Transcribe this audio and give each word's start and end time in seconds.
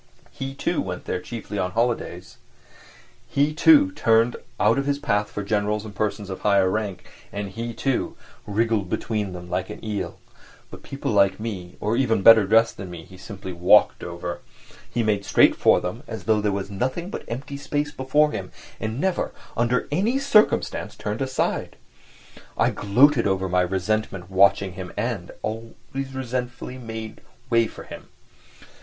He, 0.31 0.55
too, 0.55 0.81
went 0.81 1.05
there 1.05 1.21
chiefly 1.21 1.59
on 1.59 1.73
holidays, 1.73 2.37
He, 3.27 3.53
too, 3.53 3.91
turned 3.91 4.35
out 4.59 4.79
of 4.79 4.87
his 4.87 4.97
path 4.97 5.29
for 5.29 5.43
generals 5.43 5.85
and 5.85 5.93
persons 5.93 6.31
of 6.31 6.39
high 6.39 6.59
rank, 6.63 7.03
and 7.31 7.49
he 7.49 7.71
too, 7.75 8.17
wriggled 8.47 8.89
between 8.89 9.33
them 9.33 9.47
like 9.47 9.69
an 9.69 9.85
eel; 9.85 10.17
but 10.71 10.81
people, 10.81 11.11
like 11.11 11.39
me, 11.39 11.77
or 11.79 11.95
even 11.97 12.23
better 12.23 12.47
dressed 12.47 12.77
than 12.77 12.89
me, 12.89 13.03
he 13.03 13.15
simply 13.15 13.53
walked 13.53 14.03
over; 14.03 14.39
he 14.89 15.03
made 15.03 15.23
straight 15.23 15.55
for 15.55 15.79
them 15.79 16.01
as 16.07 16.23
though 16.23 16.41
there 16.41 16.51
was 16.51 16.71
nothing 16.71 17.11
but 17.11 17.23
empty 17.27 17.55
space 17.55 17.91
before 17.91 18.31
him, 18.31 18.51
and 18.79 18.99
never, 18.99 19.31
under 19.55 19.87
any 19.91 20.17
circumstances, 20.17 20.97
turned 20.97 21.21
aside. 21.21 21.75
I 22.57 22.71
gloated 22.71 23.27
over 23.27 23.47
my 23.47 23.61
resentment 23.61 24.31
watching 24.31 24.73
him 24.73 24.93
and... 24.97 25.29
always 25.43 26.15
resentfully 26.15 26.79
made 26.79 27.21
way 27.51 27.67
for 27.67 27.83
him. 27.83 28.07